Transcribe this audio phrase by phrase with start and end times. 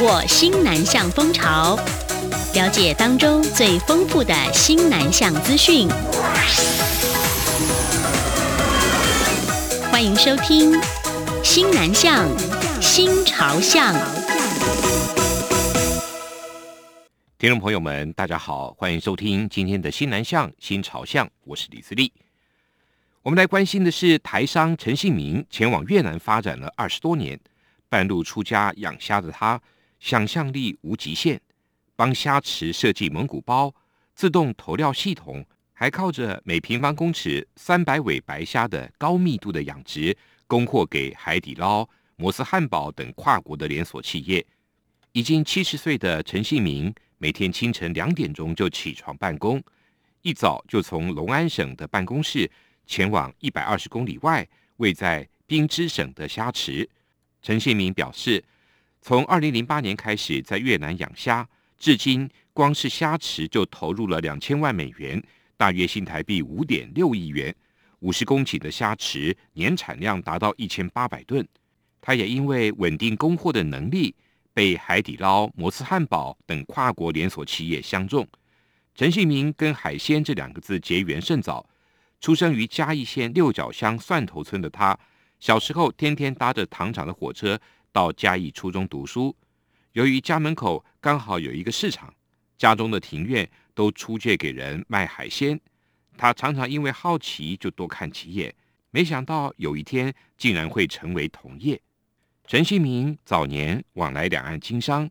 [0.00, 1.76] 握新南向风潮，
[2.54, 5.88] 了解当中最丰富的新南向资讯。
[9.92, 10.72] 欢迎收听
[11.44, 12.26] 《新南向
[12.80, 13.94] 新潮向》。
[17.36, 22.10] 听众朋友们，大家好，欢迎收听今天的《新南向新潮向》，我是李思立。
[23.22, 27.38] 我们来关心的是台商陈姓名前往越南发展了二十多年，
[27.90, 29.60] 半路出家养虾的他，
[30.00, 31.40] 想象力无极限，
[31.94, 33.72] 帮虾池设计蒙古包、
[34.16, 35.46] 自动投料系统。
[35.72, 40.14] 还靠着每平方公尺三百尾白虾的高密度的养殖，
[40.46, 44.44] 供货给海底捞、摩斯汉堡等跨国的连锁企业。
[45.12, 49.62] 已经七十岁的陈姓明，每天清晨两点钟就起床办公，
[50.20, 52.50] 一早就从隆安省的办公室
[52.84, 56.86] 前往一百二十公里外位在宾支省的虾池。
[57.40, 58.44] 陈姓明表示，
[59.00, 61.48] 从二零零八年开始在越南养虾，
[61.78, 65.22] 至今光是虾池就投入了两千万美元。
[65.56, 67.54] 大约新台币五点六亿元，
[67.98, 71.46] 五十公顷的虾池年产量达到一千八百吨。
[72.00, 74.14] 他也因为稳定供货的能力，
[74.54, 78.26] 被海底捞、摩斯汉堡等跨国连锁企业相中。
[78.94, 81.68] 陈姓名跟海鲜这两个字结缘甚早，
[82.20, 84.98] 出生于嘉义县六角乡蒜头村的他，
[85.38, 87.60] 小时候天天搭着糖厂的火车
[87.92, 89.36] 到嘉义初中读书。
[89.92, 92.14] 由于家门口刚好有一个市场，
[92.56, 93.48] 家中的庭院。
[93.72, 95.58] 都出借给人卖海鲜，
[96.18, 98.54] 他常常因为好奇就多看几眼，
[98.90, 101.80] 没想到有一天竟然会成为同业。
[102.46, 105.08] 陈新明早年往来两岸经商，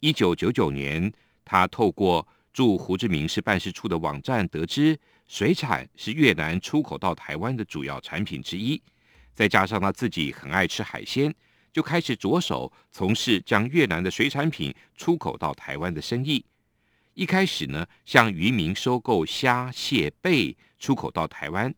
[0.00, 1.10] 一九九九年，
[1.42, 8.82] 他透过驻胡志明市办事处的网站得知，水产是越南出口到台湾的主要产品之一，
[9.32, 11.34] 再加上他自己很爱吃海鲜，
[11.72, 16.44] 就开始着手从事将越南的水产品出口到台湾的生意。
[17.14, 21.74] 一开始呢，向渔民收购虾、蟹、贝，出口到台湾。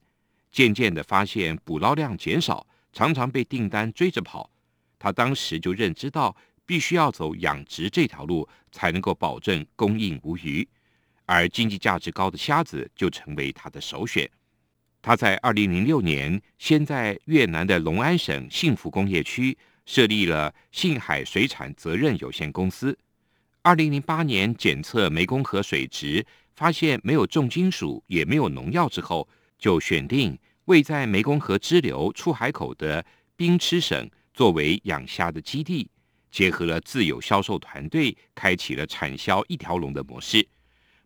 [0.53, 4.51] 渐渐的发现捕捞量减少，常常被订单追着跑。
[4.99, 10.69] 他当时就认知到，必须要走养殖这条路，才能够保证供应无虞。
[11.27, 14.31] 而经济价值高的虾子就成为他的首选。
[15.03, 19.57] 他在二零零六年，先在越南的隆安省幸福工业区
[19.87, 22.97] 设立了信海水产责任有限公司。
[23.63, 26.25] 二零零八年检测湄公河水质，
[26.55, 29.27] 发现没有重金属，也没有农药之后，
[29.59, 33.05] 就选定位在湄公河支流出海口的
[33.37, 35.91] 宾支省作为养虾的基地，
[36.31, 40.47] 结合了自有销售团队，开启了产销一条龙的模式。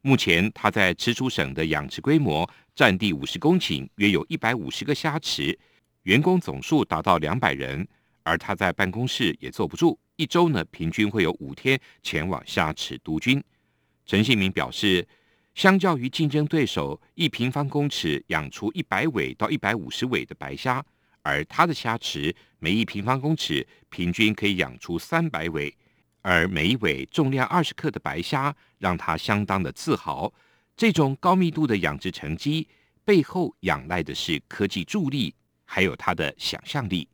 [0.00, 5.56] 目前，他在支出省的养殖规模占地五十公顷，约有一百五十个虾池，
[6.04, 7.86] 员工总数达到两百人，
[8.28, 9.98] 而他在办公室也坐不住。
[10.16, 13.42] 一周呢，平均会有五天前往虾池督军。
[14.04, 15.06] 陈信明表示，
[15.54, 20.84] 相较于竞争对手一平方公尺养出一百尾到一百五十尾的白虾，
[21.22, 25.74] 而他的虾池每一平方公尺平均可以养出三百尾，
[26.20, 30.30] 而每一尾重量二十克的白虾，让他相当的自豪。
[30.76, 32.68] 这种高密度的养殖成绩
[33.06, 35.34] 背后仰赖的是科技助力，
[35.64, 37.08] 还有他的想象力。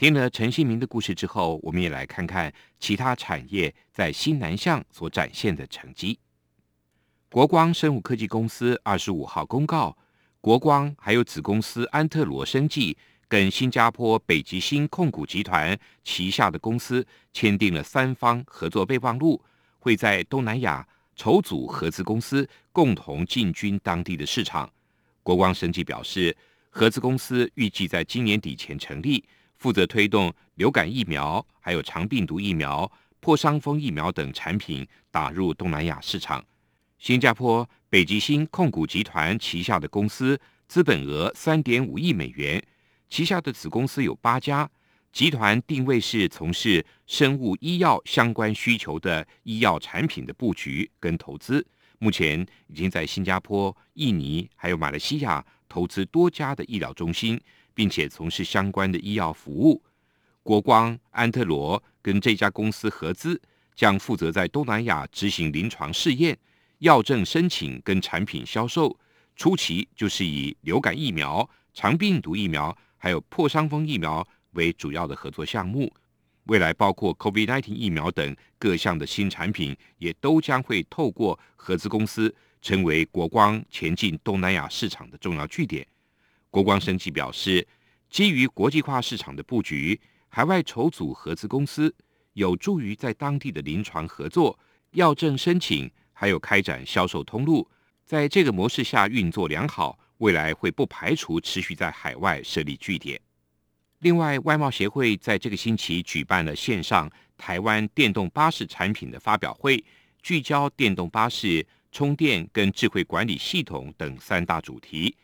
[0.00, 6.18] 听了陈姓名的故事之后，我们也来看看其他产业在新南向所展现的成绩。
[7.28, 9.94] 国光生物科技公司二十五号公告，
[10.40, 12.96] 国光还有子公司安特罗生技
[13.28, 19.38] 跟新加坡北极星控股集团旗下的公司签订了三方合作备忘录，
[19.80, 24.72] 会在东南亚筹组合资公司，共同进军当地的市场。
[25.22, 26.34] 国光生技表示，
[26.70, 29.22] 合资公司预计在今年底前成立。
[29.60, 32.90] 负责推动流感疫苗、还有肠病毒疫苗、
[33.20, 36.42] 破伤风疫苗等产品打入东南亚市场。
[36.98, 42.62] 新加坡北极星控股集团旗下的公司资本额三点五亿美元，
[43.10, 44.68] 旗下的子公司有八家。
[45.12, 51.66] 集团定位是从事生物医药相关需求的医药产品的布局跟投资。
[51.98, 57.38] 目前已经在新加坡、印尼还有马来西亚投资多家的医疗中心。
[57.74, 59.82] 并且从事相关的医药服务。
[60.42, 63.40] 国光、安特罗跟这家公司合资，
[63.74, 66.36] 将负责在东南亚执行临床试验、
[66.78, 68.98] 药证申请跟产品销售。
[69.36, 75.92] 初期就是以流感疫苗、肠病毒疫苗还有破伤风疫苗为主要的合作项目。
[76.44, 85.86] 未来包括 COVID-19 疫苗等各项的新产品，也都将会透过合资公司，成为国光前进东南亚市场的重要据点。
[86.50, 87.66] 国光生技表示，
[88.10, 89.98] 基于国际化市场的布局，
[90.28, 91.94] 海外筹组合资公司，
[92.32, 94.58] 有助于在当地的临床合作、
[94.92, 97.68] 药证申请，还有开展销售通路。
[98.04, 103.20] 在这个模式下运作良好，未来会不排除持续在海外设立据点。
[104.00, 109.84] 另外，外贸协会在这个星期举办了线上台湾电动巴士产品的发表会，
[110.20, 115.16] 聚焦电动巴士、充电跟智慧管理系统等三大主题。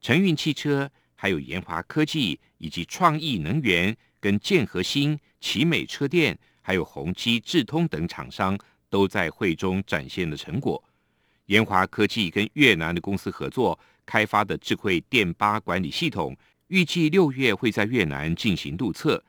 [0.00, 8.58] 承运汽车、还有研华科技以及创意能源跟建和兴、奇美车电，还有宏基智通等厂商
[8.88, 10.82] 都在会中展现了成果。
[11.46, 16.36] 研华科技跟越南的公司合作开发的智慧电巴管理系统。
[16.68, 19.24] 预计六月会在越南进行路测。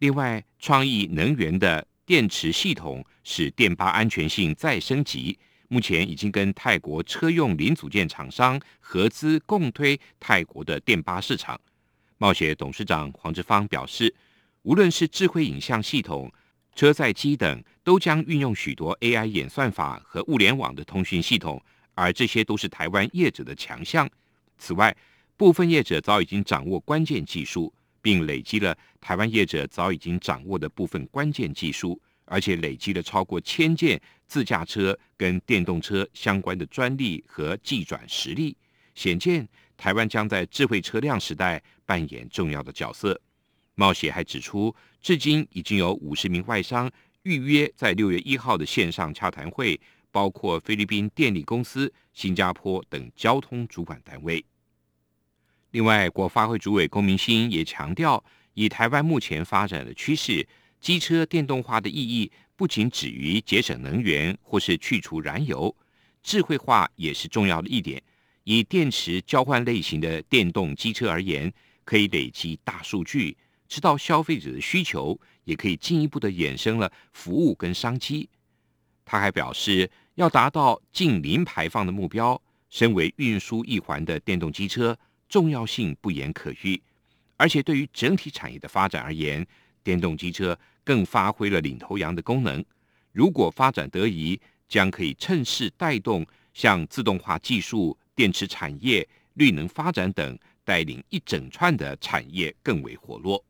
[0.00, 5.38] 另外，创意能源的电池系统使电巴安全性再升级。
[5.72, 11.58] 目前已经跟泰国车用零组件厂商合资共推泰国的电巴市场。
[12.18, 14.14] 贸协董事长黄志芳表示，
[14.64, 16.30] 无论是智慧影像系统、
[16.74, 21.58] 车载机等，都将运用许多 AI 演算法和物联网的通讯系统，
[21.94, 24.06] 而这些都是台湾业者的强项。
[24.58, 24.94] 此外，
[25.38, 27.72] 部分业者早已经掌握关键技术，
[28.02, 38.56] 并累积了台湾业者早已经掌握的部分关键技术，而且累积了超过千件自驾车跟电动车相关的专利和技转实力，
[38.94, 39.46] 显见
[39.76, 43.20] 台湾将在智慧车辆时代扮演重要的角色。
[43.74, 46.90] 贸协还指出，至今已经有五十名外商
[47.22, 49.80] 预约在六月一号的线上洽谈会，
[50.10, 54.44] 包括菲律宾电力公司、新加坡等交通主管单位。
[55.70, 58.22] 另外，国发会主委龚明鑫也强调，
[58.52, 60.46] 以台湾目前发展的趋势，
[60.82, 65.72] 机车电动化的意义不仅止于节省能源或是去除燃油，
[66.24, 68.02] 智慧化也是重要的一点。
[68.42, 71.50] 以电池交换类型的电动机车而言，
[71.84, 73.36] 可以累积大数据，
[73.68, 78.28] 知道消费者的需求，也可以进一步的衍生了服务跟商机。
[79.04, 84.98] 他还表示，要达到近零排放的目标，身为运输一环的电动机车。
[85.28, 86.82] 重要性不言可喻，
[87.38, 89.46] 而且对于整体产业的发展而言，
[89.82, 92.64] 电动机车更发挥了领头羊的功能。
[93.12, 103.44] 如果发展得宜，将可以趁势带动像自动化技术、电池产业、绿能发展等，带领一整串的产业更为活络。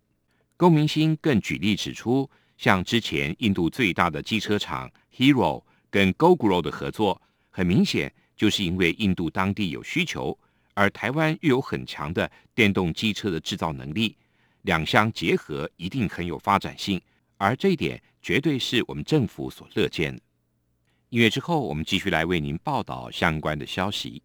[0.56, 7.20] 龚明鑫更举例指出，像之前印度最大的机车厂 Hero 跟 Gogoro 的合作，
[7.50, 10.36] 很明显就是因为印度当地有需求。
[10.74, 14.16] 而台湾又有很强的电动机车的制造能力，
[14.62, 17.00] 两相结合一定很有发展性，
[17.42, 20.22] 而这一点绝对是我们政府所乐见的。
[21.08, 24.22] 音乐之后，我们继续来为您报道相关的消息。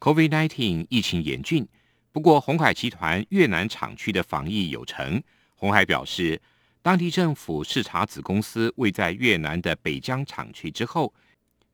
[0.00, 1.68] COVID-19 疫情严峻，
[2.10, 5.22] 不过鸿海集团越南厂区的防疫有成。
[5.54, 6.40] 鸿海表示，
[6.80, 11.12] 当地政府视察子公司位在越南的北江厂区之后，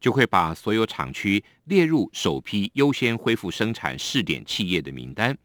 [0.00, 5.38] 就会把所有厂区列入首批优先恢复生产试点企业的名单。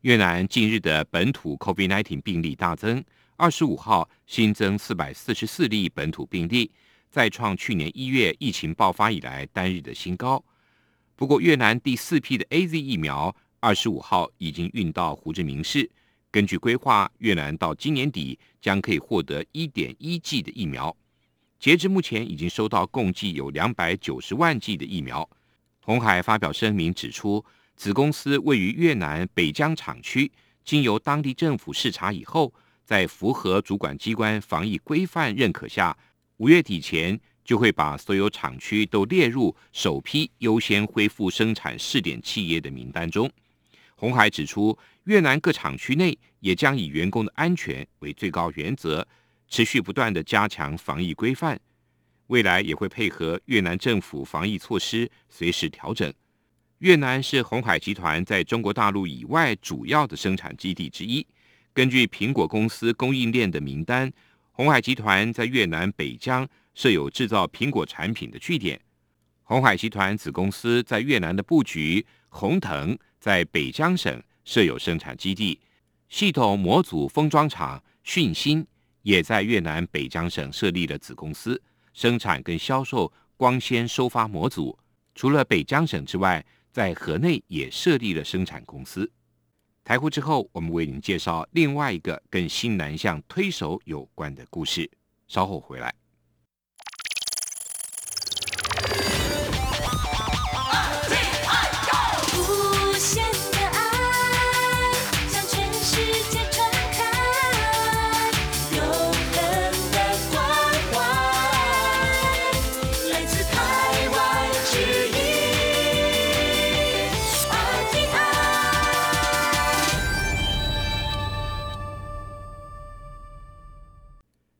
[0.00, 3.04] 越南近日的本土 COVID-19 病例大增，
[3.36, 6.68] 二十五号新增四百四十四例本土病例，
[7.12, 10.44] 再创去年一月疫情爆发以来单日的新高。
[11.18, 15.90] 不过，越南第四批的 AZ 疫苗二十五号已经运到胡志明市。
[16.30, 20.96] 根据规划，越南到今年底将可以获得一点一剂的疫苗。
[21.58, 25.28] 截至目前，已经收到共计有两百九十万剂的疫苗。
[25.80, 27.44] 鸿海发表声明指出，
[27.74, 30.30] 子公司位于越南北江厂区，
[30.64, 35.98] 经由当地政府视察以后，在符合主管机关防疫规范认可下，
[36.36, 37.20] 五月底前。
[37.48, 43.30] 就会把所有厂区都列入首批优先恢复生产试点企业的名单中。
[43.96, 49.02] 鸿海指出，越南各厂区内也将以员工的安全为最高原则，
[49.48, 51.58] 持续不断地加强防疫规范。
[52.26, 56.12] 未来也会配合越南政府防疫措施，随时调整。
[56.80, 61.26] 越南是鸿海集团在中国大陆以外主要的生产基地之一。
[61.72, 64.12] 根据苹果公司供应链的名单，
[64.52, 66.46] 鸿海集团在越南北江
[66.78, 68.80] 设有制造苹果产品的据点。
[69.42, 75.60] 鸿海集团子公司在越南的布局，鸿腾在北江省设有生产基地，
[76.08, 78.64] 系统模组封装厂讯芯
[79.02, 81.60] 也在越南北江省设立了子公司，
[81.92, 84.78] 生产跟销售光纤收发模组。
[85.16, 89.10] 除了北江省之外，在河内也设立了生产公司。
[89.82, 94.88] 台湖之后，我们为您介绍另外一个跟新南向推手有关的故事。
[95.26, 95.92] 稍后回来。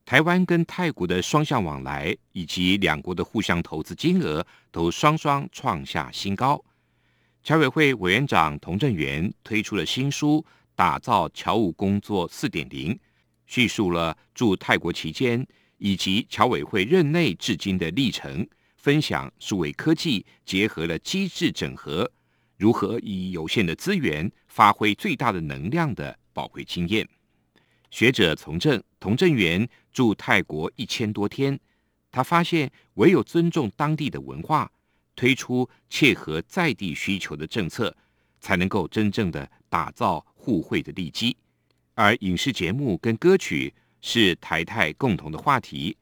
[0.09, 6.65] 台湾跟泰国的双向往来，以及两国的互相投资金额，都双双创下新高。
[7.43, 10.43] 侨委会委员长童振源推出了新书
[10.75, 12.95] 《打造侨务工作四点零》，
[13.47, 15.47] 叙述了驻泰国期间
[15.77, 18.49] 以及侨委会任内至今的历程，
[18.79, 22.11] 分享数位科技结合了机制整合，
[22.57, 27.07] 如何以有限的资源发挥最大的能量的宝贵经验。
[27.91, 29.67] 学者从政，童振源
[29.99, 31.59] 驻泰国一千多天，
[32.13, 34.71] 他发现唯有尊重当地的文化，
[35.17, 37.93] 推出切合在地需求的政策，
[38.39, 41.37] 才能够真正的打造互惠的利基。
[41.95, 45.97] 而影视节目跟歌曲是台泰共同的话题，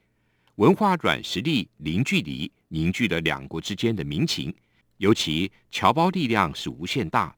[0.57, 4.55] 文化软实力零距离凝聚了两国之间的民情。
[4.99, 7.35] 尤其侨胞力量是无限大，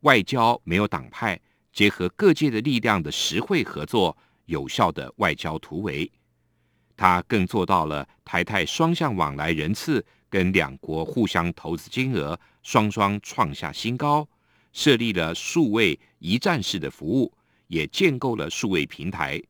[0.00, 1.40] 外交没有党派。
[1.72, 4.14] 结合各界的力量的实惠合作，
[4.46, 6.10] 有效的外交突围，
[6.96, 14.28] 他更做到了台泰双向往来人次跟两国互相投资金额双双创下新高，
[14.72, 17.32] 设立了数位一站式的服务，
[17.66, 19.42] 也建构了数位平台，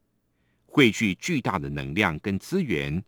[0.66, 3.02] 汇聚巨大的能量跟资源，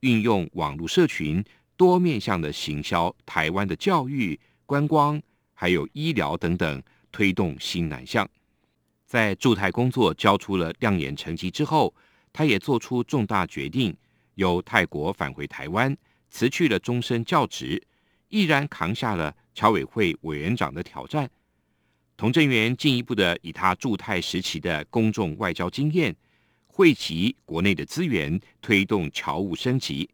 [0.00, 1.44] 运用网络社群
[1.76, 5.20] 多面向的行销台湾的教育、观光
[5.54, 6.82] 还有医疗等等，
[7.12, 8.28] 推动新南向。
[9.10, 11.92] 在驻泰工作交出了亮眼成绩之后，
[12.32, 13.92] 他也做出重大决定，
[14.36, 15.96] 由泰国返回台湾，
[16.30, 17.82] 辞去了终身教职，
[18.28, 21.28] 毅然扛下了侨委会委员长的挑战。
[22.16, 26.14] 童振源进一步的以他驻泰时期的公众外交经验，
[26.68, 30.08] 汇集国内的资源，推动侨务升级。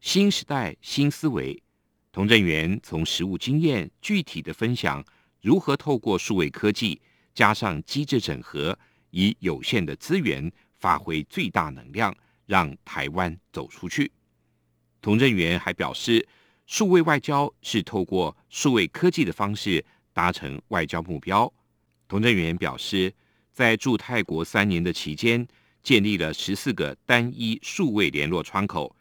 [0.00, 1.60] 新时代新思维，
[2.12, 5.04] 童振源从实务经验具体的分享，
[5.40, 7.00] 如何透过数位科技。
[7.34, 8.78] 加上机制整合，
[9.10, 12.14] 以有限的资源发挥最大能量，
[12.46, 14.10] 让台湾走出去。
[15.00, 16.26] 童振源还表示，
[16.66, 21.52] 数位外交是透过数位科技的方式达成外交目标。
[22.06, 23.12] 童振源表示，
[23.52, 25.46] 在驻泰国三年的期间，
[25.82, 28.94] 建立了十四个单一数位联络窗口，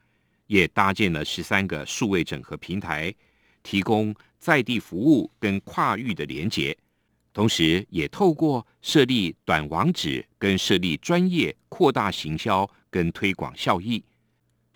[0.48, 3.14] 也搭建了十三个数位整合平台，
[3.62, 6.76] 提供在地服务跟跨域的连结。
[7.34, 14.04] 同时，也透过设立短网址跟设立专业，扩大行销跟推广效益。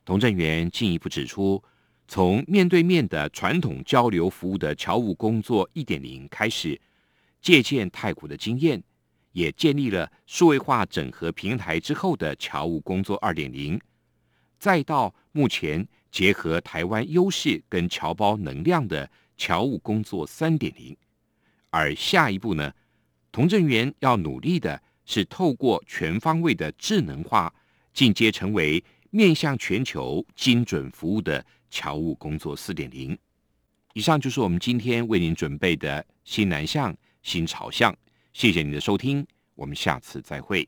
[0.05, 1.61] 童振源进一步指出，
[2.07, 6.79] 从面对面的传统交流服务的侨务工作一点零开始，
[7.41, 8.81] 借鉴泰国的经验，
[9.33, 13.77] 也建立了数位化整合平台之后的侨务工作二点零，
[14.57, 20.95] 再到目前结合台湾优势跟侨胞能量的侨务工作三点零。
[21.75, 22.71] 而下一步呢，
[23.33, 27.53] 童振源要努力的是透过全方位的智能化，
[27.93, 33.17] 进阶成为面向全球精准服务的侨务工作四点零。
[33.91, 37.93] 以上就是我们今天为您准备的新南向新朝向，
[38.31, 40.65] 谢谢您的收听，我们下次再会。